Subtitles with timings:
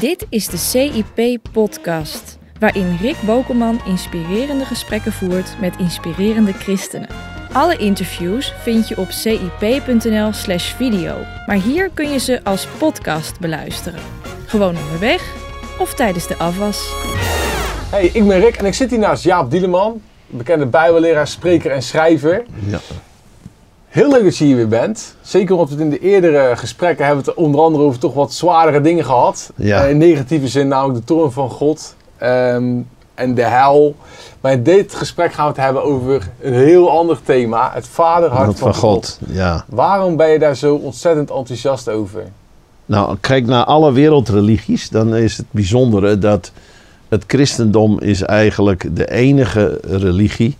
[0.00, 7.08] Dit is de CIP-podcast, waarin Rick Bokelman inspirerende gesprekken voert met inspirerende christenen.
[7.52, 11.16] Alle interviews vind je op cip.nl/slash video,
[11.46, 14.00] maar hier kun je ze als podcast beluisteren.
[14.46, 15.34] Gewoon onderweg
[15.78, 16.92] of tijdens de afwas.
[17.90, 21.82] Hey, ik ben Rick en ik zit hier naast Jaap Dieleman, bekende bijbelleraar, spreker en
[21.82, 22.44] schrijver.
[22.66, 22.80] Ja.
[23.94, 25.14] Heel leuk dat je hier weer bent.
[25.22, 28.14] Zeker omdat we het in de eerdere gesprekken hebben we het onder andere over toch
[28.14, 29.52] wat zwaardere dingen gehad.
[29.56, 29.84] Ja.
[29.84, 32.76] Eh, in negatieve zin, namelijk de toorn van God ehm,
[33.14, 33.94] en de hel.
[34.40, 37.70] Maar in dit gesprek gaan we het hebben over een heel ander thema.
[37.74, 39.18] Het vaderhart Hart van, van God.
[39.20, 39.36] God.
[39.36, 39.64] Ja.
[39.68, 42.22] Waarom ben je daar zo ontzettend enthousiast over?
[42.86, 46.52] Nou, kijk naar alle wereldreligies, dan is het bijzondere dat
[47.08, 50.56] het christendom is eigenlijk de enige religie.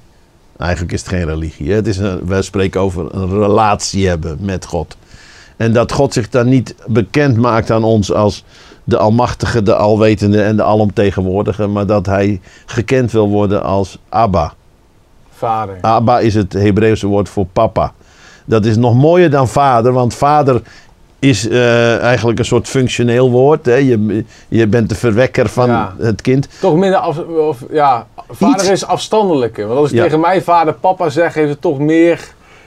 [0.59, 1.73] Eigenlijk is het geen religie.
[1.73, 4.97] Het is een, wij spreken over een relatie hebben met God.
[5.57, 8.45] En dat God zich dan niet bekend maakt aan ons als
[8.85, 14.55] de Almachtige, de Alwetende en de Alomtegenwoordige, maar dat hij gekend wil worden als Abba.
[15.31, 15.79] Vader.
[15.81, 17.93] Abba is het Hebreeuwse woord voor papa.
[18.45, 20.63] Dat is nog mooier dan vader, want vader
[21.29, 23.67] is eh, eigenlijk een soort functioneel woord.
[23.67, 23.75] Hè?
[23.75, 25.95] Je, je bent de verwekker van Ja.
[25.99, 26.49] het kind.
[26.61, 29.67] Toch minder af, of, ja, vader Iets- is afstandelijker.
[29.67, 30.03] Want als ik Ja.
[30.03, 32.21] tegen mij vader, papa zeg, heeft het toch meer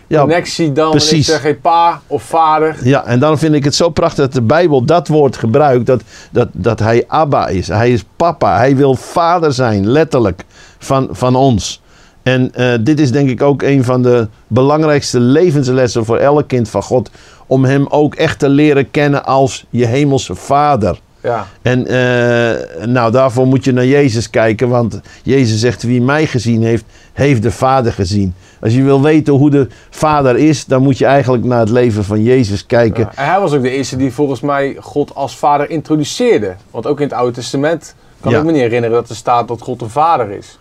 [0.08, 1.26] Ja, connectie dan ik precies.
[1.28, 2.76] zeg hey, pa of vader.
[2.84, 5.86] ja, en daarom vind ik het zo prachtig dat de Bijbel dat woord gebruikt.
[5.86, 7.68] Dat, dat, dat hij Abba is.
[7.68, 8.58] Hij is papa.
[8.58, 10.44] Hij wil vader zijn, letterlijk,
[10.78, 11.82] van, van ons.
[12.24, 16.70] En eh, dit is denk ik ook een van de belangrijkste levenslessen voor elk kind
[16.70, 17.10] van God.
[17.48, 21.00] Om hem ook echt te leren kennen als je hemelse vader.
[21.22, 26.26] Ja, En eh, nou, daarvoor moet je naar Jezus kijken, want Jezus zegt: Wie mij
[26.26, 28.34] gezien heeft, heeft de Vader gezien.
[28.62, 32.04] Als je wil weten hoe de Vader is, dan moet je eigenlijk naar het leven
[32.04, 33.04] van Jezus kijken.
[33.04, 33.22] ja.
[33.24, 36.56] En hij was ook de eerste die volgens mij God als vader introduceerde.
[36.72, 38.38] Want ook in het Oude Testament kan Ja.
[38.38, 40.60] ik me niet herinneren dat er staat dat God een vader is.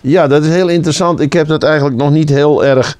[0.00, 1.20] Ja, dat is heel interessant.
[1.20, 2.98] Ik heb dat eigenlijk nog niet heel erg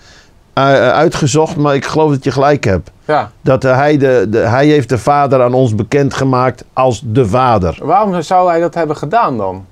[0.52, 2.90] eh, uitgezocht, maar ik geloof dat je gelijk hebt.
[3.06, 7.78] Ja, Dat hij, de, de, hij heeft de Vader aan ons bekendgemaakt als de Vader.
[7.80, 9.66] waarom zou hij dat hebben gedaan dan?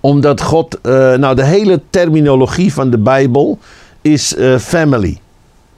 [0.00, 3.58] Omdat God, eh, nou de hele terminologie van de Bijbel
[4.02, 5.18] is eh, family.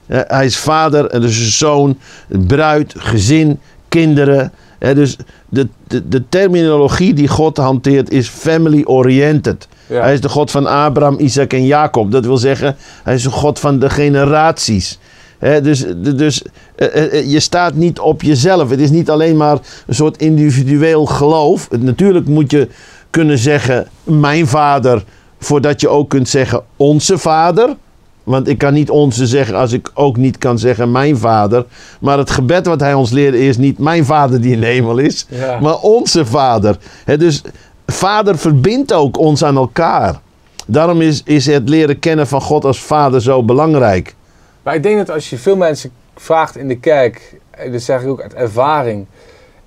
[0.05, 4.51] Hij is vader, en dus zoon, bruid, gezin, kinderen.
[4.79, 5.17] Dus
[5.49, 9.67] de, de, de terminologie die God hanteert is family oriented.
[9.87, 10.01] Ja.
[10.01, 12.11] Hij is de God van Abraham, Isaac en Jacob.
[12.11, 14.99] Dat wil zeggen, hij is een God van de generaties.
[15.39, 15.85] Dus
[16.15, 16.43] dus
[16.75, 18.69] eh, eh, eh, je staat niet op jezelf.
[18.69, 19.57] Het is niet alleen maar
[19.87, 21.67] een soort individueel geloof.
[21.79, 22.67] Natuurlijk moet je
[23.09, 25.03] kunnen zeggen, mijn vader,
[25.39, 27.75] voordat je ook kunt zeggen, onze vader.
[28.23, 31.65] Want ik kan niet onze zeggen als ik ook niet kan zeggen mijn vader.
[31.99, 34.97] Maar het gebed wat hij ons leerde is niet mijn vader die in de hemel
[34.97, 35.59] is, Ja.
[35.59, 36.77] maar onze vader.
[37.17, 37.41] Dus
[37.87, 40.19] vader verbindt ook ons aan elkaar.
[40.67, 44.15] Daarom is, is het leren kennen van God als vader zo belangrijk.
[44.63, 48.01] Maar ik denk dat als je veel mensen vraagt in de kerk, en dat zeg
[48.01, 49.05] ik ook uit ervaring,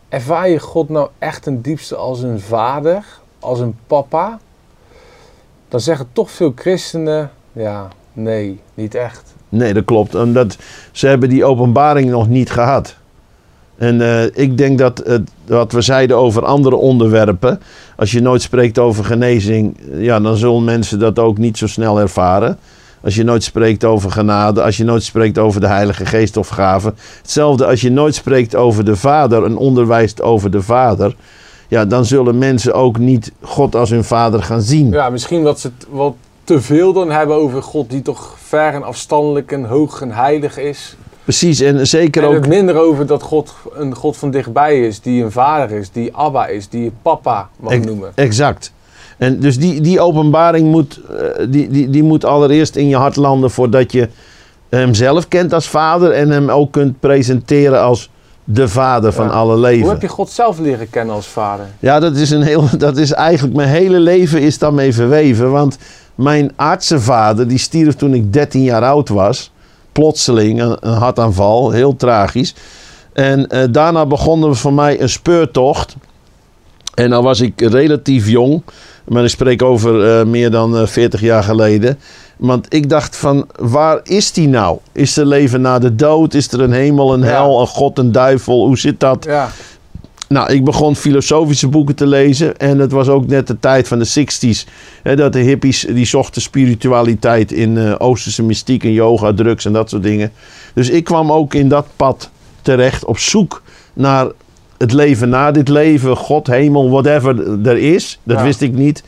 [0.08, 3.04] ervaar je God nou echt ten diepste als een vader,
[3.38, 4.38] als een papa?
[5.69, 9.34] Dan zeggen toch veel christenen, ja, nee, niet echt.
[9.48, 10.14] Nee, dat klopt.
[10.14, 10.56] Omdat
[10.92, 12.97] ze hebben die openbaring nog niet gehad.
[13.76, 17.60] En eh, ik denk dat het, wat we zeiden over andere onderwerpen,
[17.97, 22.00] als je nooit spreekt over genezing, ja, dan zullen mensen dat ook niet zo snel
[22.00, 22.59] ervaren.
[23.04, 26.48] Als je nooit spreekt over genade, als je nooit spreekt over de Heilige Geest of
[26.48, 26.94] gaven.
[27.22, 31.16] Hetzelfde als je nooit spreekt over de Vader en onderwijst over de Vader.
[31.68, 34.91] Ja, dan zullen mensen ook niet God als hun Vader gaan zien.
[34.91, 36.14] Ja, misschien wat ze t- wat
[36.44, 40.58] te veel dan hebben over God die toch ver en afstandelijk en hoog en heilig
[40.58, 40.96] is.
[41.24, 42.34] Precies, en zeker En ook.
[42.34, 46.16] het minder over dat God een God van dichtbij is, die een vader is, die
[46.16, 48.12] Abba is, die je papa mag Ex- noemen.
[48.14, 48.72] Exact.
[49.18, 53.16] En dus die, die openbaring moet, eh, die, die, die moet allereerst in je hart
[53.16, 54.08] landen voordat je
[54.68, 58.10] hem zelf kent als vader en hem ook kunt presenteren als
[58.44, 59.88] de vader van alle Hoe leven.
[59.88, 61.66] heb je God zelf leren kennen als vader?
[61.78, 65.50] Ja, dat is, een heel, dat is eigenlijk mijn hele leven is daarmee verweven.
[65.50, 65.78] Want
[66.15, 69.53] mijn artsenvader, die stierf toen ik 13 jaar oud was.
[69.92, 72.54] Plotseling, een, een hartaanval, heel tragisch.
[73.12, 75.97] En eh, daarna begon er voor mij een speurtocht.
[76.94, 78.62] En dan was ik relatief jong.
[79.04, 81.99] Maar ik spreek over eh, meer dan eh, 40 jaar geleden.
[82.37, 84.78] Want ik dacht van, waar is die nou?
[84.93, 86.34] Is er leven na de dood?
[86.34, 87.27] Is er een hemel, een Ja.
[87.27, 88.66] hel, een god, een duivel?
[88.66, 89.25] Hoe zit dat?
[89.25, 89.51] Ja,
[90.28, 92.59] Nou, ik begon filosofische boeken te lezen.
[92.59, 94.69] En het was ook net de tijd van de 60s.
[95.03, 99.72] Hè, dat de hippies die zochten spiritualiteit in eh, Oosterse mystiek en yoga, drugs en
[99.72, 100.33] dat soort dingen.
[100.75, 102.31] Dus ik kwam ook in dat pad
[102.63, 103.63] terecht op zoek
[103.95, 104.27] naar
[104.82, 108.18] het leven na dit leven, God, hemel, whatever er is.
[108.22, 108.44] Dat Ja.
[108.44, 109.02] wist ik niet.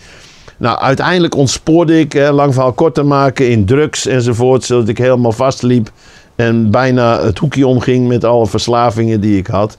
[0.56, 4.98] Nou, uiteindelijk ontspoorde ik, hè, lang verhaal kort te maken, in drugs enzovoort, zodat ik
[4.98, 5.90] helemaal vastliep
[6.36, 9.78] en bijna het hoekje omging met alle verslavingen die ik had.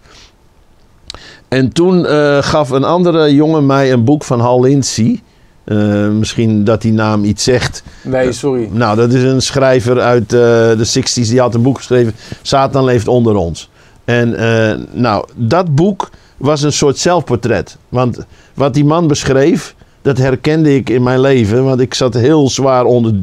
[1.47, 5.21] En toen eh, gaf een andere jongen mij een boek van Hal Lindsey.
[5.63, 7.83] Eh, misschien dat die naam iets zegt.
[8.03, 8.69] Nee, sorry.
[8.71, 10.39] Nou, dat is een schrijver uit eh,
[10.77, 11.29] de 60s.
[11.29, 12.13] Die had een boek geschreven.
[12.41, 13.69] Satan leeft onder ons.
[14.05, 17.77] En eh, nou, dat boek was een soort zelfportret.
[17.89, 21.63] Want wat die man beschreef, dat herkende ik in mijn leven.
[21.63, 23.13] Want ik zat heel zwaar onder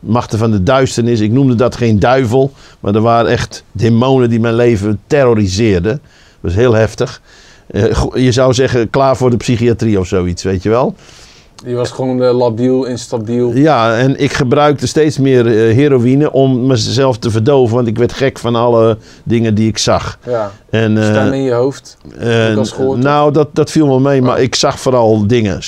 [0.00, 1.20] machten van de duisternis.
[1.20, 2.52] Ik noemde dat geen duivel.
[2.80, 5.92] Maar er waren echt demonen die mijn leven terroriseerden.
[5.92, 6.00] Dat
[6.40, 7.20] was heel heftig.
[7.66, 10.94] Eh, je zou zeggen, klaar voor de psychiatrie of zoiets, weet je wel.
[11.66, 13.52] Je was gewoon eh, labiel, instabiel.
[13.54, 17.74] Ja, en ik gebruikte steeds meer eh, heroïne om mezelf te verdoven.
[17.74, 20.18] Want ik werd gek van alle dingen die ik zag.
[20.26, 20.50] Ja.
[20.70, 21.96] En, eh, in je hoofd.
[22.18, 24.22] gehoord, nou, dat, dat viel wel mee.
[24.22, 24.42] Maar Oh.
[24.42, 25.58] ik zag vooral dingen.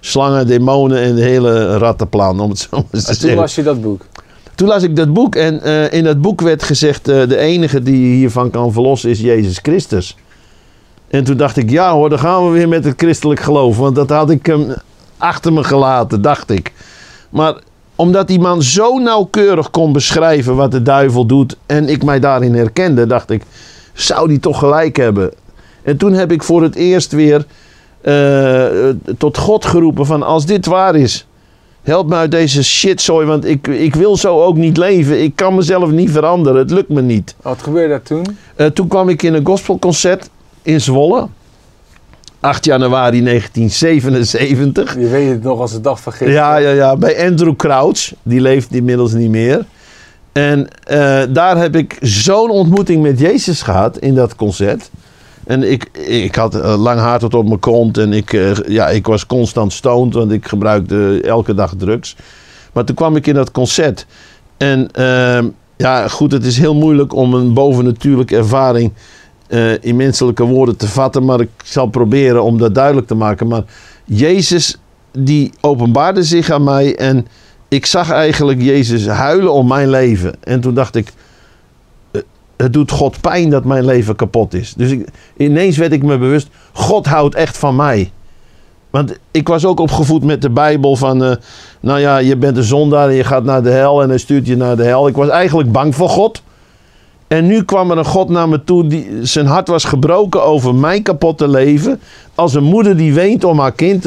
[0.00, 3.40] Slangen, demonen en de hele rattenplan, om het zo maar eens te En toen zeggen.
[3.40, 4.02] las je dat boek.
[4.54, 7.04] Toen las ik dat boek en in dat boek werd gezegd...
[7.04, 10.16] de enige die je hiervan kan verlossen is Jezus Christus.
[11.08, 13.76] En toen dacht ik, ja hoor, dan gaan we weer met het christelijk geloof.
[13.76, 14.74] Want dat had ik hem
[15.24, 16.72] achter me gelaten, dacht ik.
[17.30, 17.54] Maar
[17.94, 21.56] omdat die man zo nauwkeurig kon beschrijven wat de duivel doet...
[21.66, 23.42] en ik mij daarin herkende, dacht ik,
[23.92, 25.32] zou die toch gelijk hebben?
[25.82, 27.46] En toen heb ik voor het eerst weer
[28.00, 28.66] eh,
[29.18, 31.26] tot God geroepen van als dit waar is...
[31.82, 35.22] Help me uit deze shitzooi, want ik, ik wil zo ook niet leven.
[35.22, 36.58] Ik kan mezelf niet veranderen.
[36.58, 37.34] Het lukt me niet.
[37.42, 38.38] Wat gebeurde daar toen?
[38.56, 40.30] Eh, toen kwam ik in een gospelconcert
[40.62, 41.28] in Zwolle.
[42.44, 44.94] 8 januari 1977.
[44.98, 46.34] Je weet het nog als de dag van gisteren.
[46.34, 46.96] Ja, ja, ja.
[46.96, 48.12] Bij Andrew Crouch.
[48.22, 49.64] Die leeft inmiddels niet meer.
[50.32, 54.90] En eh, daar heb ik zo'n ontmoeting met Jezus gehad in dat concert.
[55.46, 57.98] En ik, ik had eh, lang haar tot op mijn kont.
[57.98, 62.16] En ik, eh, ja, ik was constant stoned, want ik gebruikte elke dag drugs.
[62.72, 64.06] Maar toen kwam ik in dat concert.
[64.56, 68.92] En ehm, ja, goed, het is heel moeilijk om een bovennatuurlijke ervaring
[69.46, 71.24] eh, in menselijke woorden te vatten.
[71.24, 73.46] Maar ik zal proberen om dat duidelijk te maken.
[73.46, 73.64] Maar
[74.04, 74.76] Jezus,
[75.18, 76.96] die openbaarde zich aan mij.
[76.96, 77.26] En
[77.68, 80.34] ik zag eigenlijk Jezus huilen om mijn leven.
[80.40, 81.12] En toen dacht ik,
[82.10, 82.20] eh,
[82.56, 84.74] het doet God pijn dat mijn leven kapot is.
[84.76, 84.96] Dus
[85.36, 88.12] ineens werd ik me bewust, God houdt echt van mij.
[88.90, 91.36] Want ik was ook opgevoed met de Bijbel van, eh,
[91.80, 94.46] nou ja, je bent een zondaar en je gaat naar de hel en hij stuurt
[94.46, 95.08] je naar de hel.
[95.08, 96.42] Ik was eigenlijk bang voor God.
[97.34, 100.74] En nu kwam er een God naar me toe die zijn hart was gebroken over
[100.74, 102.00] mijn kapotte leven.
[102.34, 104.06] Als een moeder die weent om haar kind.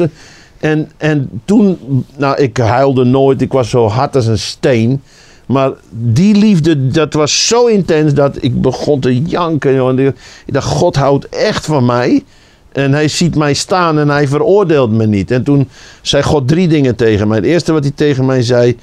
[0.58, 1.78] En, en toen,
[2.16, 5.02] nou ik huilde nooit, ik was zo hard als een steen.
[5.46, 9.74] Maar die liefde, dat was zo intens dat ik begon te janken.
[9.74, 9.98] joh.
[9.98, 10.14] Ik
[10.52, 12.24] dacht, God houdt echt van mij.
[12.72, 15.30] En hij ziet mij staan en hij veroordeelt me niet.
[15.30, 15.68] En toen
[16.02, 17.36] zei God drie dingen tegen mij.
[17.36, 18.76] Het eerste wat hij tegen mij zei,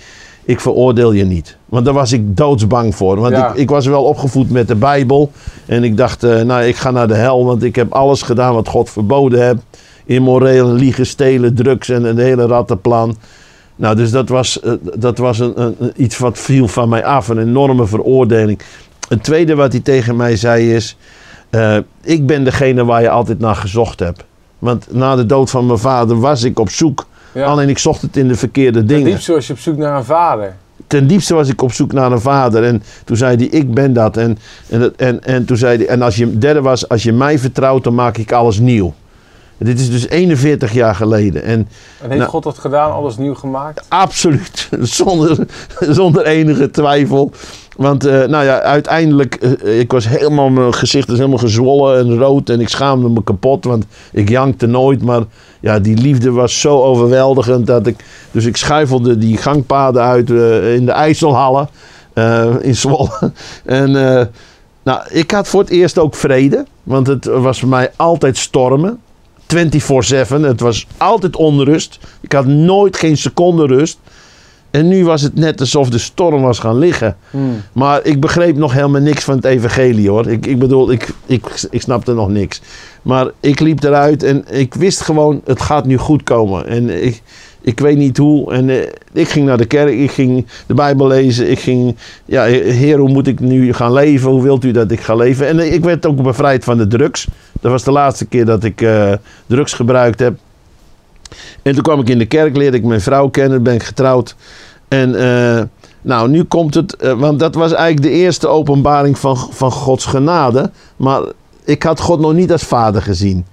[0.46, 1.58] ik veroordeel je niet.
[1.66, 3.20] Want daar was ik doodsbang voor.
[3.20, 3.50] Want Ja.
[3.50, 5.32] ik, ik was wel opgevoed met de Bijbel.
[5.66, 8.54] En ik dacht, eh, nou ik ga naar de hel, want ik heb alles gedaan
[8.54, 9.62] wat God verboden heeft.
[10.06, 13.16] Immoreel, liegen, stelen, drugs en een hele rattenplan.
[13.76, 17.06] Nou, dus dat was, eh, dat was een, een, een- iets wat viel van mij
[17.06, 17.28] af.
[17.28, 18.60] Een enorme veroordeling.
[19.10, 20.98] Het tweede wat hij tegen mij zei is...
[21.50, 24.24] eh, ik ben degene waar je altijd naar gezocht hebt.
[24.60, 27.06] Want na de dood van mijn vader was ik op zoek.
[27.36, 27.46] Ja.
[27.46, 29.06] Alleen ik zocht het in de verkeerde Ten dingen.
[29.06, 30.56] diepste was je op zoek naar een vader.
[30.88, 32.64] Ten diepste was ik op zoek naar een vader.
[32.64, 34.18] En toen zei hij, ik ben dat.
[34.18, 34.38] En,
[34.70, 37.84] en, en, en toen zei hij, en als je derde was, als je mij vertrouwt,
[37.84, 38.94] dan maak ik alles nieuw.
[39.58, 41.44] Dit is dus 41 jaar geleden.
[41.44, 41.68] En
[42.02, 42.30] En heeft Nou.
[42.30, 43.86] God dat gedaan, alles nieuw gemaakt?
[43.88, 44.70] Absoluut,
[45.00, 45.48] zonder,
[45.80, 47.32] zonder enige twijfel.
[47.76, 52.18] Want eh, nou ja, uiteindelijk, eh, ik was helemaal, mijn gezicht is helemaal gezwollen en
[52.18, 55.04] rood en ik schaamde me kapot, want ik jankte nooit.
[55.04, 55.24] Maar
[55.60, 60.76] ja, die liefde was zo overweldigend dat ik, dus ik schuifelde die gangpaden uit eh,
[60.76, 61.70] in de IJsselhallen
[62.62, 63.10] in Zwolle.
[63.66, 63.92] En
[64.84, 69.00] nou, ik had voor het eerst ook vrede, want het was voor mij altijd stormen.
[69.56, 70.42] 24-7.
[70.42, 72.00] Het was altijd onrust.
[72.22, 74.00] Ik had nooit geen seconde rust.
[74.72, 77.18] En nu was het net alsof de storm was gaan liggen.
[77.30, 77.62] Hmm.
[77.74, 80.28] Maar ik begreep nog helemaal niks van het evangelie hoor.
[80.28, 82.62] Ik, ik bedoel, ik, ik, ik snapte nog niks.
[83.02, 86.68] Maar ik liep eruit en ik wist gewoon, het gaat nu goed komen.
[86.68, 87.22] En ik,
[87.66, 88.54] ik weet niet hoe.
[88.54, 91.52] En eh, ik ging naar de kerk, ik ging de Bijbel lezen.
[91.52, 91.96] Ik ging,
[92.26, 94.30] ja, heer, hoe moet ik nu gaan leven?
[94.30, 95.48] Hoe wilt u dat ik ga leven?
[95.48, 97.28] En eh, ik werd ook bevrijd van de drugs.
[97.62, 99.14] Dat was de laatste keer dat ik eh,
[99.46, 100.38] drugs gebruikt heb.
[101.62, 104.36] En toen kwam ik in de kerk, leerde ik mijn vrouw kennen, ben ik getrouwd.
[104.88, 105.10] En
[106.02, 110.72] nou, nu komt het, want dat was eigenlijk de eerste openbaring van, van Gods genade.
[110.96, 111.22] Maar
[111.64, 113.46] ik had God nog niet als vader gezien.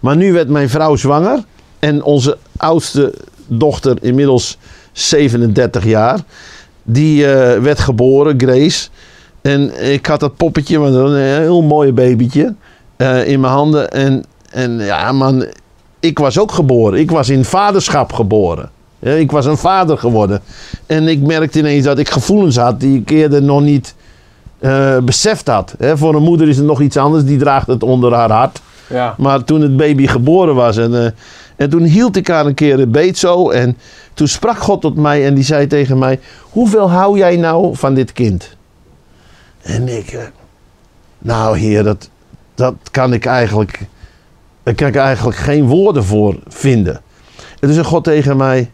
[0.00, 1.44] Maar nu werd mijn vrouw zwanger.
[1.78, 3.14] En onze oudste
[3.46, 4.58] dochter, inmiddels
[4.92, 6.20] 37 jaar,
[6.82, 8.88] die eh, werd geboren, Grace.
[9.42, 12.54] En ik had dat poppetje, want een heel mooi babytje,
[12.96, 13.90] eh, in mijn handen.
[13.90, 15.46] En, en ja, man,
[16.00, 16.98] ik was ook geboren.
[16.98, 18.70] Ik was in vaderschap geboren.
[18.98, 20.40] Ja, ik was een vader geworden.
[20.86, 23.94] En ik merkte ineens dat ik gevoelens had die ik eerder nog niet
[24.58, 25.74] eh, beseft had.
[25.78, 28.60] Hè, voor een moeder is het nog iets anders, die draagt het onder haar hart.
[28.88, 29.14] Ja.
[29.18, 31.10] Maar toen het baby geboren was en, eh,
[31.56, 33.50] en toen hield ik haar een keer een beet zo.
[33.50, 33.76] En
[34.14, 37.94] toen sprak God tot mij en die zei tegen mij: Hoeveel hou jij nou van
[37.94, 38.56] dit kind?
[39.62, 40.22] En ik, eh,
[41.18, 42.10] nou heer, dat,
[42.54, 43.80] dat kan ik eigenlijk,
[44.62, 46.94] daar kan ik eigenlijk geen woorden voor vinden.
[47.36, 48.70] En toen zei God tegen mij: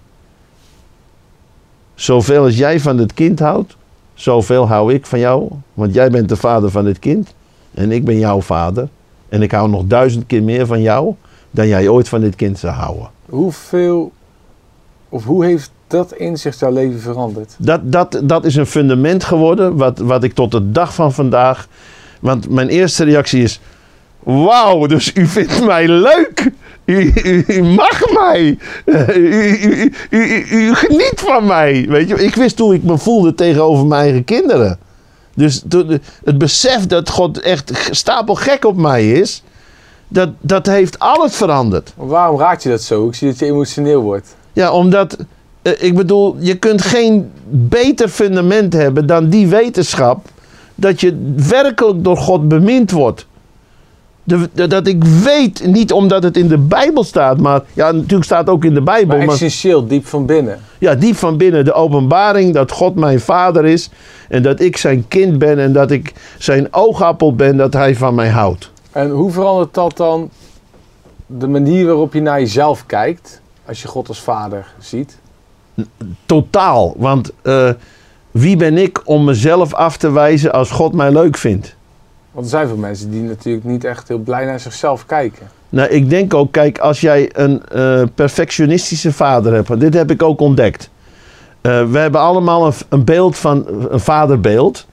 [1.95, 3.77] Zoveel als jij van het kind houdt,
[4.15, 5.51] zoveel hou ik van jou.
[5.75, 7.35] Want jij bent de vader van het kind
[7.75, 8.89] en ik ben jouw vader.
[9.29, 11.15] En ik hou nog duizend keer meer van jou
[11.53, 13.11] dan jij ooit van dit kind zou houden.
[13.29, 14.13] Hoeveel,
[15.09, 17.55] of hoe heeft dat inzicht jouw leven veranderd?
[17.59, 21.69] Dat, dat, dat is een fundament geworden wat, wat ik tot de dag van vandaag.
[22.21, 23.61] Want mijn eerste reactie is:
[24.23, 26.51] Wauw, dus u vindt mij leuk.
[26.85, 28.59] U, u, u mag mij.
[28.85, 31.87] U, u, u, u geniet van mij.
[31.89, 34.79] Weet je, ik wist hoe ik me voelde tegenover mijn eigen kinderen.
[35.35, 35.63] Dus
[36.25, 39.43] het besef dat God echt stapelgek op mij is,
[40.13, 41.93] dat, dat heeft alles veranderd.
[41.97, 43.07] Waarom raakt je dat zo?
[43.09, 44.37] Ik zie dat je emotioneel wordt.
[44.53, 45.17] Ja, omdat,
[45.63, 50.27] eh, ik bedoel, je kunt geen beter fundament hebben dan die wetenschap
[50.75, 53.27] dat je werkelijk door God bemind wordt.
[54.25, 58.25] De- de- dat ik weet, niet omdat het in de Bijbel staat, maar ja, natuurlijk
[58.25, 59.17] staat het ook in de Bijbel.
[59.17, 60.59] Maar Maar, essentieel, diep van binnen.
[60.79, 63.91] ja, diep van binnen de openbaring dat God mijn vader is
[64.29, 68.15] en dat ik zijn kind ben en dat ik zijn oogappel ben, dat hij van
[68.15, 68.71] mij houdt.
[68.93, 70.31] En hoe verandert dat dan
[71.27, 75.19] de manier waarop je naar jezelf kijkt als je God als vader ziet?
[76.27, 76.95] Totaal.
[76.97, 77.71] Want eh,
[78.31, 81.75] wie ben ik om mezelf af te wijzen als God mij leuk vindt?
[82.33, 85.51] Want er zijn veel mensen die natuurlijk niet echt heel blij naar zichzelf kijken.
[85.69, 90.11] Nou, ik denk ook, kijk, als jij een eh, perfectionistische vader hebt, want dit heb
[90.11, 90.91] ik ook ontdekt.
[91.61, 94.87] Eh, we hebben allemaal een, een beeld van, een vaderbeeld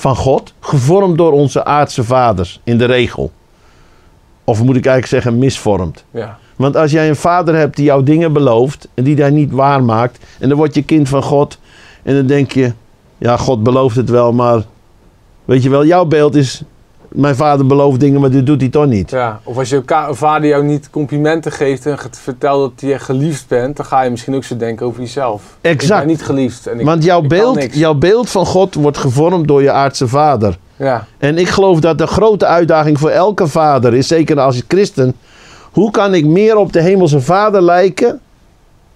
[0.00, 3.32] van God, gevormd door onze aardse vaders, in de regel.
[4.44, 6.04] Of moet ik eigenlijk zeggen, misvormd.
[6.10, 6.38] Ja.
[6.56, 9.82] Want als jij een vader hebt die jou dingen belooft en die daar niet waar
[9.82, 11.58] maakt, en dan word je kind van God,
[12.02, 12.72] en dan denk je,
[13.18, 14.62] ja, God belooft het wel, maar
[15.44, 16.62] weet je wel, jouw beeld is,
[17.12, 19.10] mijn vader belooft dingen, maar dit doet hij toch niet.
[19.10, 19.40] ja.
[19.44, 23.86] Of als je vader jou niet complimenten geeft en vertelt dat je geliefd bent, dan
[23.86, 25.42] ga je misschien ook zo denken over jezelf.
[25.60, 26.00] Ik Exact.
[26.00, 26.66] ben niet geliefd.
[26.66, 30.08] En ik, Want jouw ik beeld, jouw beeld van God wordt gevormd door je aardse
[30.08, 30.58] vader.
[30.76, 31.06] Ja.
[31.18, 35.14] En ik geloof dat de grote uitdaging voor elke vader is, zeker als christen,
[35.72, 38.20] hoe kan ik meer op de hemelse vader lijken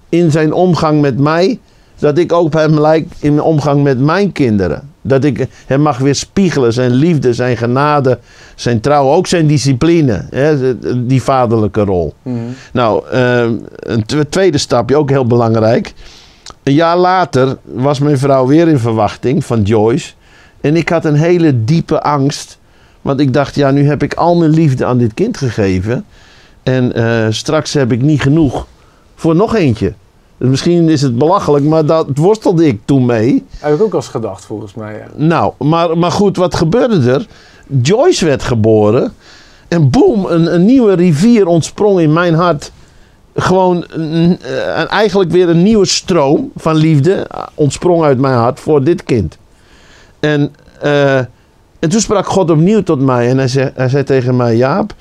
[0.09, 1.59] in zijn omgang met mij,
[1.99, 4.93] dat ik ook op hem lijk in mijn omgang met mijn kinderen.
[5.07, 8.19] Dat ik hem mag weer spiegelen, zijn liefde, zijn genade,
[8.55, 12.15] zijn trouw, ook zijn discipline, hè, die vaderlijke rol.
[12.23, 12.39] Mhm.
[12.73, 13.45] Nou, eh,
[13.79, 15.93] een tw- tweede stapje, ook heel belangrijk.
[16.63, 20.13] Een jaar later was mijn vrouw weer in verwachting van Joyce.
[20.61, 22.59] En ik had een hele diepe angst.
[23.03, 26.05] Want ik dacht, ja, nu heb ik al mijn liefde aan dit kind gegeven.
[26.63, 28.67] En eh, straks heb ik niet genoeg
[29.15, 29.93] voor nog eentje.
[30.37, 33.45] Misschien is het belachelijk, maar dat worstelde ik toen mee.
[33.59, 34.95] Heb ik ook al eens gedacht, volgens mij.
[34.95, 35.07] Ja.
[35.17, 37.27] Nou, maar, maar goed, wat gebeurde er?
[37.83, 39.13] Joyce werd geboren.
[39.69, 42.73] En boem, een, een nieuwe rivier ontsprong in mijn hart.
[43.37, 44.39] Gewoon een-
[44.77, 49.05] een- eigenlijk weer een nieuwe stroom van liefde eh, ontsprong uit mijn hart voor dit
[49.05, 49.39] kind.
[50.21, 51.17] En, eh,
[51.79, 54.95] en toen sprak God opnieuw tot mij en hij zei, hij zei tegen mij: Jaap,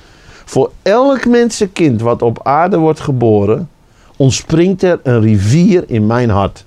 [0.45, 3.69] voor elk mensenkind wat op aarde wordt geboren,
[4.17, 6.65] ontspringt er een rivier in mijn hart.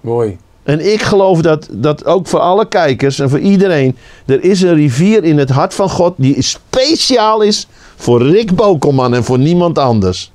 [0.00, 0.38] Mooi.
[0.62, 3.96] En ik geloof dat, dat ook voor alle kijkers en voor iedereen.
[4.26, 9.14] Er is een rivier in het hart van God die speciaal is voor Rick Bokelman
[9.14, 10.32] en voor niemand anders.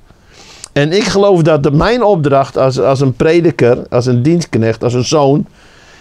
[0.72, 4.94] En ik geloof dat de, mijn opdracht als, als een prediker, als een dienstknecht, als
[4.94, 5.46] een zoon.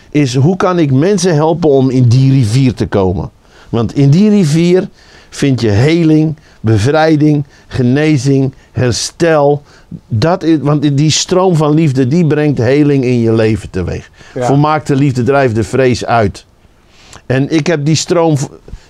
[0.10, 3.30] is hoe kan ik mensen helpen om in die rivier te komen.
[3.70, 4.90] Want in die rivier
[5.30, 9.64] vind je heling, bevrijding, genezing, herstel.
[10.08, 14.10] Dat is, want die stroom van liefde die brengt heling in je leven teweeg.
[14.34, 14.46] Ja.
[14.46, 16.46] Volmaakte liefde drijft de vrees uit.
[17.26, 18.38] En ik heb die stroom,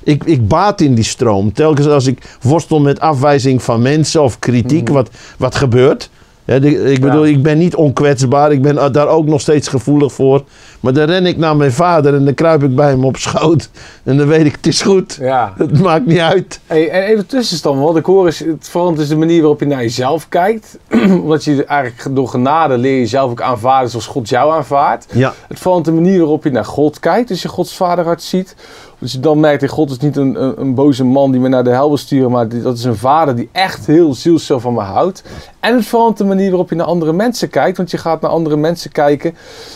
[0.03, 1.53] ik, ik baat in die stroom.
[1.53, 4.93] Telkens als ik worstel met afwijzing van mensen of kritiek, Mhm.
[4.93, 6.10] wat, wat gebeurt.
[6.50, 7.32] Ja, de- ik bedoel, Ja.
[7.36, 8.51] ik ben niet onkwetsbaar.
[8.51, 10.44] Ik ben daar ook nog steeds gevoelig voor.
[10.79, 13.70] Maar dan ren ik naar mijn vader en dan kruip ik bij hem op schoot.
[14.03, 15.18] En dan weet ik, het is goed.
[15.22, 15.53] Ja.
[15.58, 16.60] Het maakt niet uit.
[16.65, 19.65] Hey, en even tussenstand, wat ik hoor is, het verandert dus de manier waarop je
[19.65, 20.77] naar jezelf kijkt.
[21.22, 25.06] Omdat je eigenlijk door genade leer je jezelf ook aanvaarden zoals God jou aanvaardt.
[25.13, 28.56] Ja, Het verandert de manier waarop je naar God kijkt, dus je Gods vaderhart ziet.
[29.00, 31.63] Dus je dan merkt, God is niet een, een, een boze man die me naar
[31.63, 34.79] de hel wil sturen, maar dat is een vader die echt heel zielsveel van me
[34.79, 35.24] houdt.
[35.60, 38.32] En het verandert de manier waarop je naar andere mensen kijkt, want je gaat naar
[38.32, 39.36] andere mensen kijken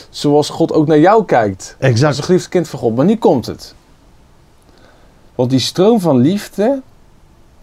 [0.10, 1.76] zoals God ook naar jou kijkt.
[1.80, 2.18] Als exact.
[2.18, 2.96] een geliefd kind van God.
[2.96, 3.76] Maar nu komt het.
[5.36, 6.82] Want die stroom van liefde,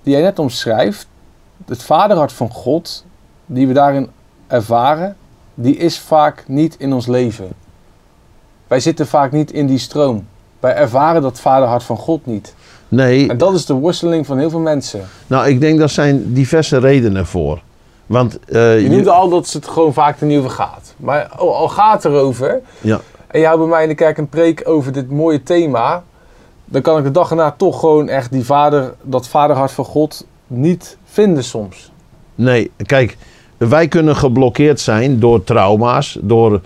[0.02, 1.06] die jij net omschrijft,
[1.66, 3.04] het vaderhart van God,
[3.46, 4.08] die we daarin
[4.46, 5.16] ervaren,
[5.54, 7.48] die is vaak niet in ons leven.
[8.66, 10.26] Wij zitten vaak niet in die stroom.
[10.60, 12.54] Wij ervaren dat vaderhart van God niet.
[12.88, 15.00] Nee, En dat is de worsteling van heel veel mensen.
[15.26, 17.60] nou, ik denk dat zijn diverse redenen voor.
[18.06, 20.94] Want eh, Je je- noemde al dat het gewoon vaak er niet over gaat.
[20.96, 24.18] Maar al al gaat het erover, ja, en je houdt bij mij in de kerk
[24.18, 26.02] een preek over dit mooie thema,
[26.64, 30.26] dan kan ik de dag erna toch gewoon echt die vader, dat vaderhart van God
[30.46, 31.90] niet vinden soms.
[32.34, 33.16] nee, kijk,
[33.56, 36.60] wij kunnen geblokkeerd zijn door trauma's, door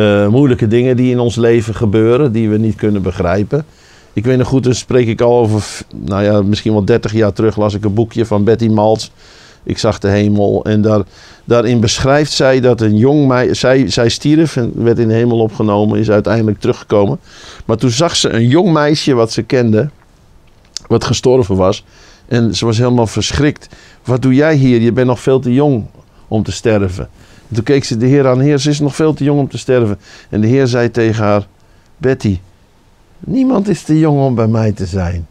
[0.00, 3.64] eh, moeilijke dingen die in ons leven gebeuren, die we niet kunnen begrijpen.
[4.12, 7.32] Ik weet nog goed, daar spreek ik al over, nou ja, misschien wel 30 jaar
[7.32, 9.10] terug las ik een boekje van Betty Maltz.
[9.62, 11.02] Ik zag de hemel en daar,
[11.44, 15.38] daarin beschrijft zij dat een jong meisje, zij, zij stierf en werd in de hemel
[15.38, 17.18] opgenomen, is uiteindelijk teruggekomen.
[17.64, 19.90] Maar toen zag ze een jong meisje wat ze kende,
[20.86, 21.84] wat gestorven was.
[22.28, 23.68] En ze was helemaal verschrikt.
[24.04, 24.80] Wat doe jij hier?
[24.80, 25.84] Je bent nog veel te jong
[26.28, 27.08] om te sterven.
[27.50, 28.40] En toen keek ze de Heer aan.
[28.40, 29.98] Heer, ze is nog veel te jong om te sterven.
[30.28, 31.46] En de Heer zei tegen haar:
[31.96, 32.38] Betty,
[33.18, 35.26] niemand is te jong om bij mij te zijn.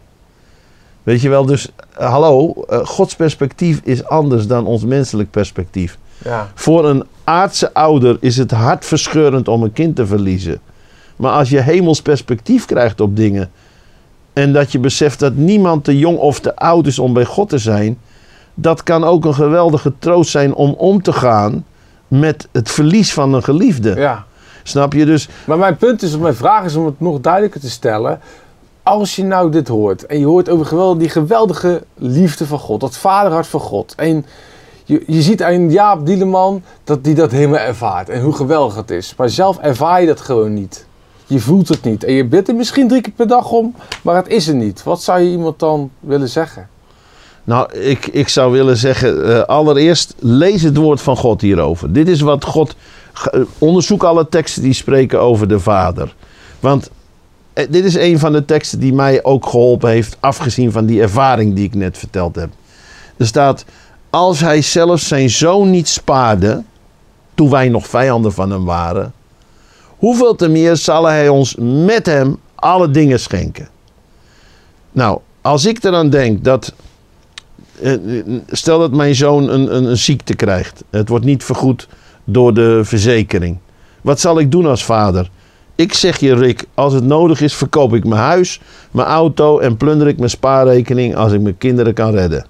[1.04, 5.98] Weet je wel, dus eh, hallo, eh, Gods perspectief is anders dan ons menselijk perspectief.
[6.24, 6.52] Ja.
[6.56, 10.60] Voor een aardse ouder is het hartverscheurend om een kind te verliezen.
[11.16, 13.52] Maar als je hemels perspectief krijgt op dingen.
[14.34, 17.50] en dat je beseft dat niemand te jong of te oud is om bij God
[17.50, 17.98] te zijn.
[18.54, 21.66] dat kan ook een geweldige troost zijn om om te gaan
[22.10, 23.96] met het verlies van een geliefde.
[23.96, 24.28] ja.
[24.64, 25.06] Snap je?
[25.06, 28.20] Dus Maar mijn punt is, of mijn vraag is om het nog duidelijker te stellen.
[28.84, 32.80] Als je nou dit hoort en je hoort over geweldig, die geweldige liefde van God,
[32.80, 33.94] dat vaderhart van God.
[33.96, 34.26] En
[34.86, 38.92] je, je ziet aan Jaap Dieleman dat die dat helemaal ervaart en hoe geweldig het
[38.92, 39.14] is.
[39.18, 40.86] Maar zelf ervaar je dat gewoon niet.
[41.26, 42.04] Je voelt het niet.
[42.04, 44.84] En je bidt er misschien drie keer per dag om, maar het is er niet.
[44.84, 46.70] Wat zou je iemand dan willen zeggen?
[47.44, 51.94] Nou, ik, ik zou willen zeggen, eh, allereerst lees het woord van God hierover.
[51.94, 52.76] Dit is wat God.
[53.32, 56.16] eh, onderzoek alle teksten die spreken over de Vader.
[56.60, 56.90] Want
[57.54, 61.02] eh, dit is een van de teksten die mij ook geholpen heeft, afgezien van die
[61.02, 62.50] ervaring die ik net verteld heb.
[63.18, 63.66] Er staat:
[64.10, 66.64] Als hij zelfs zijn zoon niet spaarde,
[67.34, 69.14] toen wij nog vijanden van hem waren,
[69.98, 73.70] hoeveel te meer zal hij ons met hem alle dingen schenken?
[74.92, 76.74] Nou, als ik eraan denk dat
[78.48, 80.84] Stel dat mijn zoon een, een, een ziekte krijgt.
[80.90, 81.88] Het wordt niet vergoed
[82.24, 83.58] door de verzekering.
[84.02, 85.30] Wat zal ik doen als vader?
[85.76, 88.62] Ik zeg je, Rick, als het nodig is, verkoop ik mijn huis,
[88.92, 92.46] mijn auto en plunder ik mijn spaarrekening als ik mijn kinderen kan redden.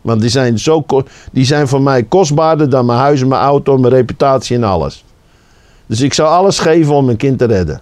[0.00, 0.84] Want die zijn, zo,
[1.32, 5.04] die zijn voor mij kostbaarder dan mijn huis mijn auto, mijn reputatie en alles.
[5.86, 7.80] Dus ik zou alles geven om mijn kind te redden.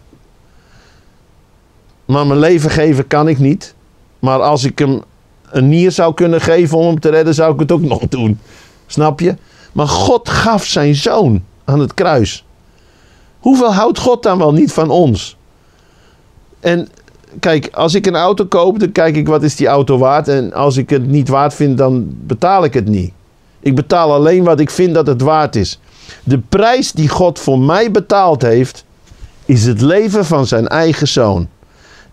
[2.05, 3.75] Maar mijn leven geven kan ik niet.
[4.19, 5.03] Maar als ik hem
[5.51, 8.39] een nier zou kunnen geven om hem te redden, zou ik het ook nog doen.
[8.87, 9.37] Snap je?
[9.73, 12.45] Maar God gaf zijn zoon aan het kruis.
[13.39, 15.37] Hoeveel houdt God dan wel niet van ons?
[16.61, 16.89] En
[17.41, 20.29] kijk, als ik een auto koop, dan kijk ik wat is die auto waard.
[20.29, 23.13] En als ik het niet waard vind, dan betaal ik het niet.
[23.61, 25.81] Ik betaal alleen wat ik vind dat het waard is.
[26.25, 28.85] De prijs die God voor mij betaald heeft,
[29.45, 31.49] is het leven van zijn eigen zoon.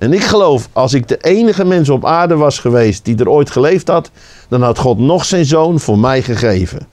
[0.03, 3.51] En ik geloof, als ik de enige mens op aarde was geweest die er ooit
[3.51, 4.11] geleefd had,
[4.49, 6.87] dan had God nog zijn zoon voor mij gegeven.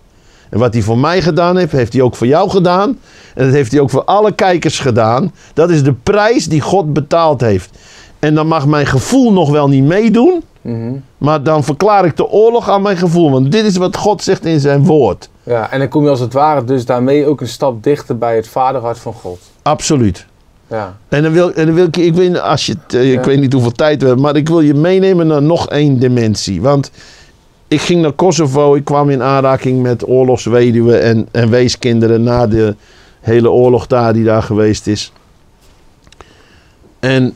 [0.51, 2.99] En wat hij voor mij gedaan heeft, heeft hij ook voor jou gedaan.
[3.35, 5.33] En dat heeft hij ook voor alle kijkers gedaan.
[5.55, 7.79] Dat is de prijs die God betaald heeft.
[8.18, 10.92] En dan mag mijn gevoel nog wel niet meedoen, Mhm.
[11.18, 13.31] maar dan verklaar ik de oorlog aan mijn gevoel.
[13.31, 15.29] Want dit is wat God zegt in zijn woord.
[15.42, 18.37] Ja, en dan kom je als het ware dus daarmee ook een stap dichter bij
[18.37, 19.38] het vaderhart van God.
[19.62, 20.27] Absoluut.
[20.70, 20.96] Ja.
[21.09, 23.24] En dan wil, en dan wil ik, ik weet, als je, het, eh, ik Ja.
[23.26, 26.61] weet niet hoeveel tijd we hebben, maar ik wil je meenemen naar nog één dimensie.
[26.61, 26.90] Want
[27.68, 32.74] ik ging naar Kosovo, ik kwam in aanraking met oorlogsweduwen en, en weeskinderen na de
[33.20, 35.12] hele oorlog daar die daar geweest is.
[37.00, 37.35] En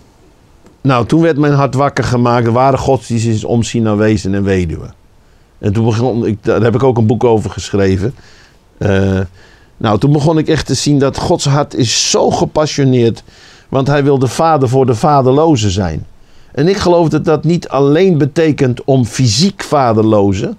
[0.80, 2.46] nou, toen werd mijn hart wakker gemaakt.
[2.46, 4.94] Er waren godsdiensten omzien naar wezen en weduwen.
[5.58, 8.14] En toen begon ik, daar heb ik ook een boek over geschreven.
[8.78, 9.20] Eh,
[9.76, 13.22] nou, toen begon ik echt te zien dat Gods hart is zo gepassioneerd.
[13.68, 16.06] Want hij wil de vader voor de vaderlozen zijn.
[16.52, 20.56] En ik geloof dat dat niet alleen betekent om fysiek vaderlozen,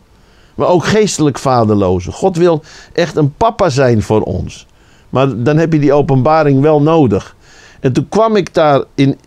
[0.56, 2.14] maar ook geestelijk vaderlozen.
[2.14, 4.66] God wil echt een papa zijn voor ons.
[5.10, 7.36] Maar dan heb je die openbaring wel nodig.
[7.80, 9.18] En toen kwam ik daar in,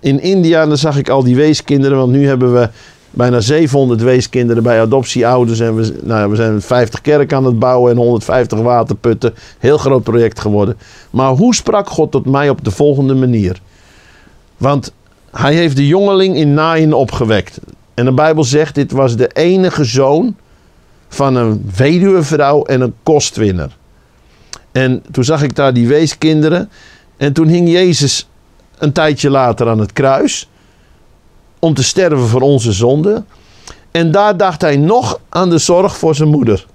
[0.00, 1.98] in India en dan zag ik al die weeskinderen.
[1.98, 2.68] Want nu hebben we
[3.10, 5.60] bijna 700 weeskinderen bij adoptieouders.
[5.60, 9.34] En we, nou, we zijn 50 kerken aan het bouwen en 150 waterputten.
[9.58, 10.78] Heel groot project geworden.
[11.10, 13.60] Maar hoe sprak God tot mij op de volgende manier?
[14.56, 14.92] Want
[15.30, 17.58] hij heeft de jongeling in Nain opgewekt.
[17.94, 20.36] En de Bijbel zegt, dit was de enige zoon
[21.08, 23.76] van een weduwevrouw en een kostwinner.
[24.72, 26.70] En toen zag ik daar die weeskinderen.
[27.16, 28.28] En toen hing Jezus
[28.78, 30.49] een tijdje later aan het kruis.
[31.60, 33.24] Om te sterven voor onze zonde.
[33.90, 36.66] En daar dacht hij nog aan de zorg voor zijn moeder.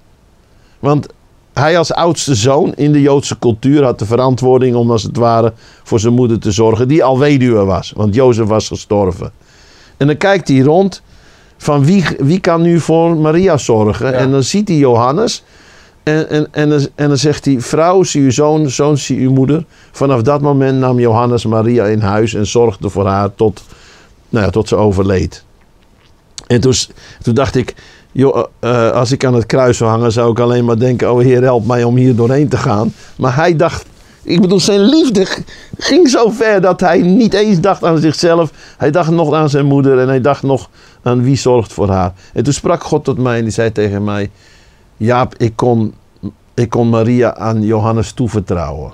[0.78, 1.06] Want
[1.52, 5.52] hij als oudste zoon in de Joodse cultuur had de verantwoording om als het ware
[5.82, 6.88] voor zijn moeder te zorgen.
[6.88, 9.32] Die al weduwe was, want Jozef was gestorven.
[9.96, 11.02] En dan kijkt hij rond
[11.56, 14.14] van wie, wie kan nu voor Maria zorgen.
[14.14, 15.44] En dan ziet hij Johannes.
[16.02, 19.64] En, en, en, en dan zegt hij, vrouw zie uw zoon, zoon zie uw moeder.
[19.92, 23.62] Vanaf dat moment nam Johannes Maria in huis en zorgde voor haar tot,
[24.28, 25.44] nou ja, tot ze overleed.
[26.46, 26.74] En toen,
[27.22, 27.74] toen dacht ik,
[28.12, 31.20] joh, uh, als ik aan het kruis zou hangen, zou ik alleen maar denken: Oh
[31.20, 32.92] Heer, help mij om hier doorheen te gaan.
[33.16, 33.86] Maar hij dacht,
[34.22, 35.26] ik bedoel, zijn liefde
[35.78, 38.50] ging zo ver dat hij niet eens dacht aan zichzelf.
[38.76, 40.70] Hij dacht nog aan zijn moeder en hij dacht nog
[41.02, 42.12] aan wie zorgt voor haar.
[42.32, 44.30] En toen sprak God tot mij en die zei tegen mij:
[44.96, 45.94] Jaap, ik kon,
[46.54, 48.92] ik kon Maria aan Johannes toevertrouwen.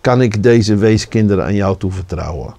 [0.00, 2.54] Kan ik deze weeskinderen aan jou toevertrouwen?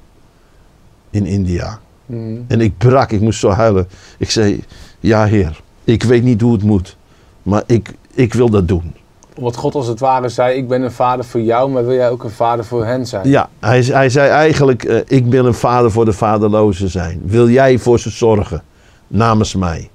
[1.10, 1.80] In India.
[2.06, 2.46] Mm.
[2.48, 3.88] En ik brak, ik moest zo huilen.
[4.18, 4.64] Ik zei:
[5.00, 6.98] Ja, Heer, ik weet niet hoe het moet,
[7.44, 8.94] maar ik, ik wil dat doen.
[9.40, 12.10] Wat God als het ware zei: Ik ben een vader voor jou, maar wil jij
[12.10, 13.30] ook een vader voor hen zijn?
[13.30, 17.22] Ja, hij, hij zei eigenlijk: uh, Ik wil een vader voor de vaderlozen zijn.
[17.26, 18.64] Wil jij voor ze zorgen
[19.08, 19.90] namens mij?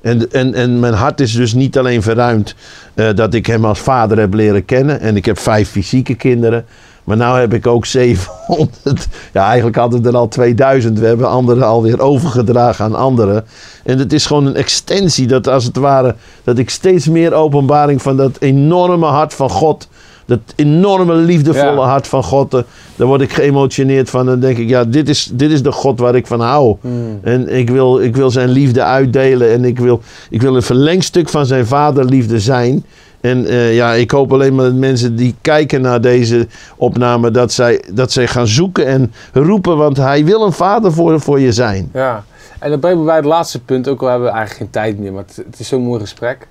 [0.00, 2.54] En, en, en mijn hart is dus niet alleen verruimd
[2.94, 5.00] uh, dat ik hem als vader heb leren kennen.
[5.00, 6.64] En ik heb vijf fysieke kinderen.
[7.08, 9.08] Maar nu heb ik ook 700.
[9.32, 10.98] Ja, eigenlijk hadden we er al 2000.
[10.98, 13.44] We hebben anderen alweer overgedragen aan anderen.
[13.84, 16.14] En het is gewoon een extensie dat als het ware.
[16.44, 19.88] dat ik steeds meer openbaring van dat enorme hart van God.
[20.26, 22.54] Dat enorme liefdevolle hart van God.
[22.54, 22.60] Eh,
[22.96, 24.26] daar word ik geëmotioneerd van.
[24.26, 26.76] Dan denk ik, ja, dit is, dit is de God waar ik van hou.
[26.80, 27.18] Hmm.
[27.22, 29.52] En ik wil, ik wil zijn liefde uitdelen.
[29.52, 32.84] En ik wil, ik wil een verlengstuk van zijn vaderliefde zijn.
[33.20, 37.52] En uh, ja, ik hoop alleen maar dat mensen die kijken naar deze opname, dat
[37.52, 41.52] zij, dat zij gaan zoeken en roepen, want hij wil een vader voor, voor je
[41.52, 41.90] zijn.
[41.92, 42.24] Ja,
[42.58, 44.98] en dan brengen we bij het laatste punt, ook al hebben we eigenlijk geen tijd
[44.98, 46.48] meer, maar het, het is zo'n mooi gesprek.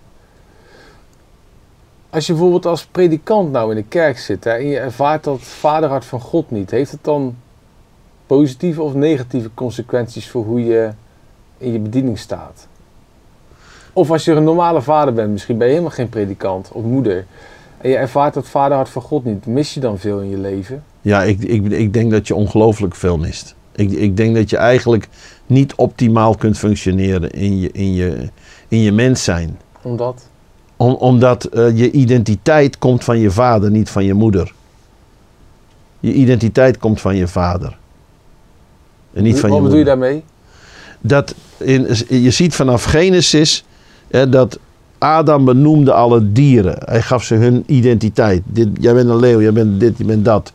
[2.09, 5.41] Als je bijvoorbeeld als predikant nou in de kerk zit hè, en je ervaart dat
[5.41, 7.35] vaderhart van God niet, heeft het dan
[8.25, 10.89] positieve of negatieve consequenties voor hoe je
[11.57, 12.67] in je bediening staat?
[13.97, 17.25] Of als je een normale vader bent, misschien ben je helemaal geen predikant of moeder.
[17.77, 19.45] En je ervaart dat vaderhart van God niet.
[19.45, 20.83] Mis je dan veel in je leven?
[21.01, 23.55] Ja, ik, ik, ik denk dat je ongelooflijk veel mist.
[23.75, 25.07] Ik, ik denk dat je eigenlijk
[25.45, 28.29] niet optimaal kunt functioneren in je, in je,
[28.67, 29.59] in je mens zijn.
[29.81, 30.27] Omdat?
[30.75, 34.53] Om, omdat uh, je identiteit komt van je vader, niet van je moeder.
[35.99, 37.77] Je identiteit komt van je vader.
[39.13, 40.23] En niet van Wat je bedoel je daarmee?
[40.99, 43.65] Dat in, je ziet vanaf Genesis
[44.09, 44.59] dat
[44.97, 46.77] Adam benoemde alle dieren.
[46.79, 48.41] Hij gaf ze hun identiteit.
[48.45, 50.53] Dit, jij bent een leeuw, jij bent dit, je bent dat.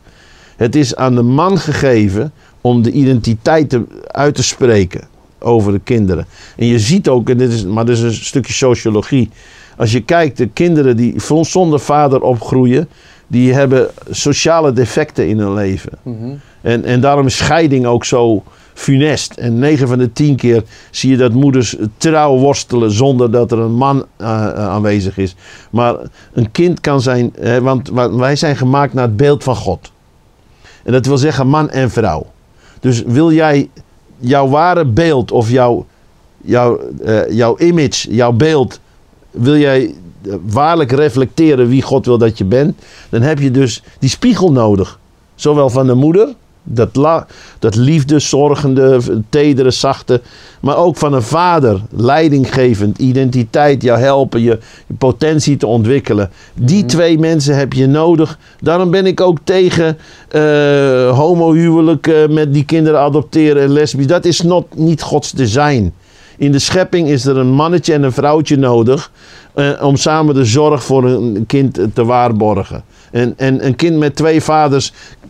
[0.57, 5.01] Het is aan de man gegeven om de identiteit te, uit te spreken
[5.38, 6.27] over de kinderen.
[6.57, 9.31] En je ziet ook, en dit is, maar dit is een stukje sociologie.
[9.77, 12.88] Als je kijkt, de kinderen die zonder vader opgroeien,
[13.27, 15.93] die hebben sociale defecten in hun leven.
[16.03, 16.35] Mhm.
[16.61, 18.43] en, en daarom is scheiding ook zo
[18.75, 19.33] funest.
[19.33, 23.59] En 9 van de 10 keer zie je dat moeders trouw worstelen zonder dat er
[23.59, 25.35] een man uh, aanwezig is.
[25.71, 25.97] Maar
[26.33, 29.93] een kind kan zijn, hè, want wij zijn gemaakt naar het beeld van God.
[30.85, 32.27] En dat wil zeggen man en vrouw.
[32.81, 33.69] Dus wil jij
[34.19, 35.87] jouw ware beeld of jouw,
[36.41, 38.81] jouw, uh, jouw image, jouw beeld,
[39.31, 39.95] wil jij
[40.47, 44.99] waarlijk reflecteren wie God wil dat je bent, dan heb je dus die spiegel nodig.
[45.35, 47.27] Zowel van de moeder dat, la,
[47.59, 50.20] dat liefde, zorgende, tedere, zachte.
[50.61, 56.31] Maar ook van een vader, leidinggevend, identiteit, jou helpen, je, je potentie te ontwikkelen.
[56.55, 56.87] Die mhm.
[56.87, 58.38] twee mensen heb je nodig.
[58.61, 59.98] Daarom ben ik ook tegen
[60.33, 64.07] uh, homohuwelijk met die kinderen adopteren en lesbisch.
[64.07, 65.92] Dat is not, niet Gods design.
[66.37, 69.11] In de schepping is er een mannetje en een vrouwtje nodig
[69.55, 72.85] eh, om samen de zorg voor een kind te waarborgen.
[73.11, 75.22] En, en een kind met twee vaders eh,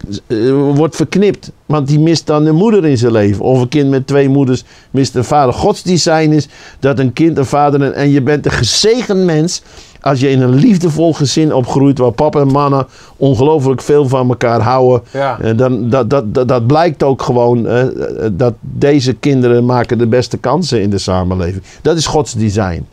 [0.74, 3.44] wordt verknipt, want die mist dan een moeder in zijn leven.
[3.44, 5.54] Of een kind met twee moeders mist een vader.
[5.54, 6.48] Gods design is
[6.80, 9.62] dat een kind een vader en, en je bent een gezegend mens
[10.00, 12.86] als je in een liefdevol gezin opgroeit waar papa en mama
[13.16, 15.38] ongelooflijk veel van elkaar houden, Ja.
[15.40, 17.88] eh, dan, dat, dat, dat, dat blijkt ook gewoon eh, eh,
[18.32, 21.62] dat deze kinderen maken de beste kansen in de samenleving.
[21.82, 22.86] Dat is Gods design.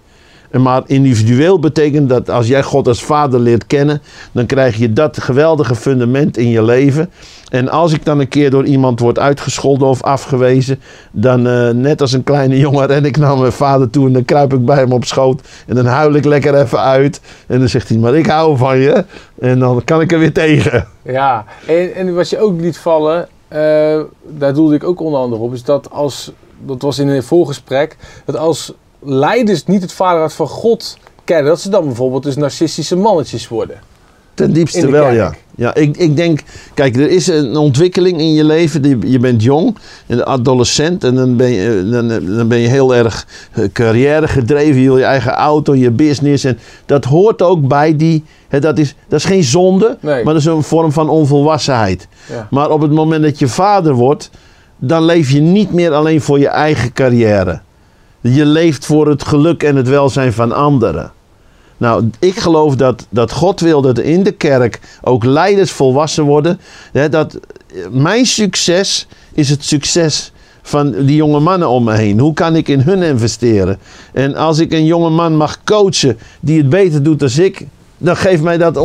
[0.52, 5.22] Maar individueel betekent dat als jij God als vader leert kennen, dan krijg je dat
[5.22, 7.10] geweldige fundament in je leven.
[7.50, 10.80] En als ik dan een keer door iemand word uitgescholden of afgewezen,
[11.12, 14.26] dan eh, net als een kleine jongen ren ik naar mijn vader toe en dan
[14.26, 15.42] kruip ik bij hem op schoot.
[15.68, 17.22] En dan huil ik lekker even uit.
[17.48, 19.06] En dan zegt hij, maar ik hou van je.
[19.40, 20.88] En dan kan ik er weer tegen.
[21.02, 25.42] Ja, en, en wat je ook liet vallen, eh, daar doelde ik ook onder andere
[25.42, 26.32] op, is dat als,
[26.66, 31.62] dat was in een voorgesprek, dat als leiders niet het vaderhart van God kennen, dat
[31.62, 33.80] ze dan bijvoorbeeld dus narcistische mannetjes worden.
[34.34, 35.16] Ten diepste wel, kerk.
[35.16, 35.34] ja.
[35.56, 38.82] Ja, ik, ik denk, kijk, er is een ontwikkeling in je leven.
[38.82, 42.96] Die- Je bent jong, een adolescent, en dan ben je, dan, dan ben je heel
[42.96, 44.82] erg eh, carrière gedreven.
[44.82, 46.44] Je wil je eigen auto, je business.
[46.44, 48.24] En dat hoort ook bij die.
[48.48, 50.24] Hè, dat, is, dat is geen zonde, Nee.
[50.24, 52.08] maar dat is een vorm van onvolwassenheid.
[52.30, 52.48] Ja.
[52.50, 54.30] Maar op het moment dat je vader wordt,
[54.78, 57.62] dan leef je niet meer alleen voor je eigen carrière.
[58.22, 61.12] Je leeft voor het geluk en het welzijn van anderen.
[61.78, 66.60] Nou, ik geloof dat, dat God wil dat in de kerk ook leiders volwassen worden.
[66.92, 72.20] Hè, dat eh, mijn succes is het succes van die jonge mannen om me heen.
[72.20, 73.78] Hoe kan ik in hun investeren?
[74.14, 77.66] En als ik een jonge man mag coachen die het beter doet dan ik,
[77.98, 78.78] dan geeft mij dat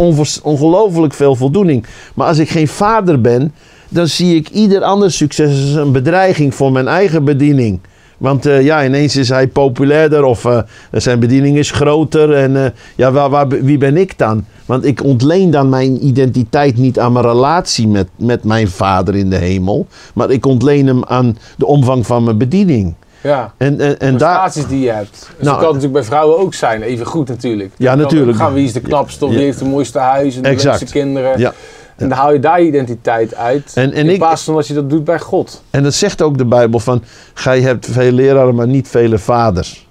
[0.42, 1.86] ongelooflijk veel voldoening.
[2.14, 3.54] Maar als ik geen vader ben,
[3.88, 7.80] dan zie ik ieder ander succes als een bedreiging voor mijn eigen bediening.
[8.18, 10.58] Want eh, ja, ineens is hij populairder of eh,
[10.92, 12.34] zijn bediening is groter.
[12.34, 14.44] En eh, ja, waar, waar, wie ben ik dan?
[14.66, 19.30] Want ik ontleen dan mijn identiteit niet aan mijn relatie met, met mijn vader in
[19.30, 19.86] de hemel.
[20.14, 22.94] Maar ik ontleen hem aan de omvang van mijn bediening.
[23.22, 23.52] Ja.
[23.56, 24.40] En, en, en daar.
[24.40, 25.10] prestaties die je hebt.
[25.10, 27.70] Dus Nou, dat kan natuurlijk bij vrouwen ook zijn, even goed natuurlijk.
[27.76, 28.30] Ja, Dan natuurlijk.
[28.30, 29.36] ook Gaan wie is de knapste of Ja.
[29.36, 30.78] wie heeft de mooiste huis en de Exact.
[30.80, 31.38] leukste kinderen.
[31.38, 31.52] Ja.
[31.96, 33.72] En dan haal je daar je identiteit uit.
[33.74, 35.62] En- en in plaats van dat je dat doet bij God.
[35.70, 37.02] En dat zegt ook de Bijbel van,
[37.34, 39.83] gij hebt veel leraren, maar niet vele vaders.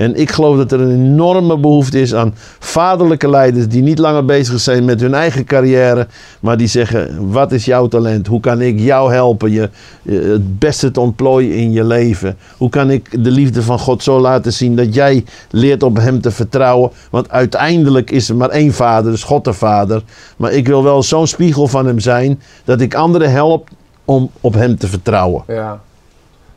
[0.00, 4.24] En ik geloof dat er een enorme behoefte is aan vaderlijke leiders die niet langer
[4.24, 6.06] bezig zijn met hun eigen carrière,
[6.40, 8.26] maar die zeggen, wat is jouw talent?
[8.26, 9.70] Hoe kan ik jou helpen je
[10.02, 12.36] eh, het beste te ontplooien in je leven?
[12.56, 16.20] Hoe kan ik de liefde van God zo laten zien dat jij leert op hem
[16.20, 16.90] te vertrouwen?
[17.10, 20.02] Want uiteindelijk is er maar één vader, dus God de Vader.
[20.36, 23.68] Maar ik wil wel zo'n spiegel van hem zijn dat ik anderen help
[24.04, 25.42] om op hem te vertrouwen.
[25.46, 25.80] Ja.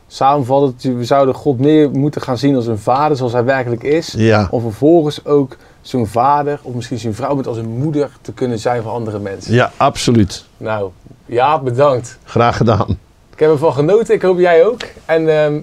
[0.06, 4.14] Samenvattend, we zouden God meer moeten gaan zien als een vader zoals hij werkelijk is.
[4.16, 4.48] Ja.
[4.50, 8.58] Om vervolgens ook zo'n vader of misschien zijn vrouw met als een moeder te kunnen
[8.58, 9.54] zijn voor andere mensen.
[9.54, 10.44] Ja, absoluut.
[10.56, 10.90] Nou,
[11.26, 12.18] ja, bedankt.
[12.24, 12.98] Graag gedaan.
[13.32, 14.80] Ik heb ervan genoten, ik hoop jij ook.
[15.04, 15.60] En ehm,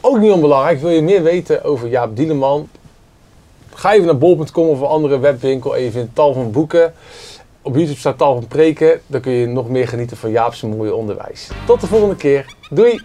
[0.00, 2.68] ook niet onbelangrijk, wil je meer weten over Jaap Dieleman?
[3.74, 6.92] Ga even naar bol.com of een andere webwinkel en je vindt tal van boeken.
[7.62, 9.00] Op YouTube staat tal van preken.
[9.06, 11.48] Dan kun je nog meer genieten van Jaap's mooie onderwijs.
[11.66, 12.54] Tot de volgende keer.
[12.70, 13.00] Doei!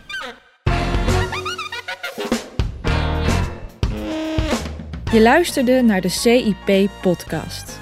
[5.13, 7.79] Je luisterde naar de CIP-podcast.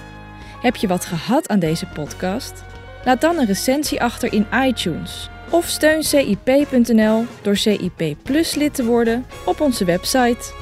[0.61, 2.63] Heb je wat gehad aan deze podcast?
[3.05, 5.29] Laat dan een recensie achter in iTunes.
[5.49, 10.53] Of steun CIP.nl door CIP Plus lid te worden op onze website.